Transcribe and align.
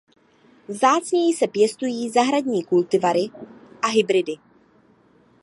Vzácněji 0.67 1.33
se 1.33 1.47
pěstují 1.47 2.09
zahradní 2.09 2.63
kultivary 2.63 3.29
a 3.81 3.87
hybridy. 3.87 4.35